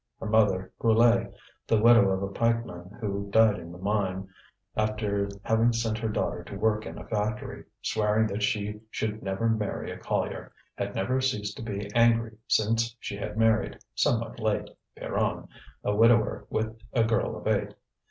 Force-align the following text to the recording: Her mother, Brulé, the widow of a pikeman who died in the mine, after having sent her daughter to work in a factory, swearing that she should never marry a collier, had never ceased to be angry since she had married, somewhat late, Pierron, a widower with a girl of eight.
Her 0.19 0.25
mother, 0.25 0.71
Brulé, 0.81 1.31
the 1.67 1.77
widow 1.79 2.09
of 2.09 2.23
a 2.23 2.29
pikeman 2.29 2.97
who 2.99 3.29
died 3.29 3.59
in 3.59 3.71
the 3.71 3.77
mine, 3.77 4.27
after 4.75 5.29
having 5.43 5.73
sent 5.73 5.99
her 5.99 6.09
daughter 6.09 6.43
to 6.45 6.55
work 6.57 6.87
in 6.87 6.97
a 6.97 7.05
factory, 7.05 7.65
swearing 7.83 8.25
that 8.25 8.41
she 8.41 8.81
should 8.89 9.21
never 9.21 9.47
marry 9.47 9.91
a 9.91 9.99
collier, 9.99 10.53
had 10.75 10.95
never 10.95 11.21
ceased 11.21 11.55
to 11.57 11.61
be 11.61 11.87
angry 11.93 12.35
since 12.47 12.95
she 12.99 13.15
had 13.15 13.37
married, 13.37 13.77
somewhat 13.93 14.39
late, 14.39 14.69
Pierron, 14.97 15.47
a 15.83 15.95
widower 15.95 16.47
with 16.49 16.81
a 16.93 17.03
girl 17.03 17.35
of 17.37 17.45
eight. 17.45 17.75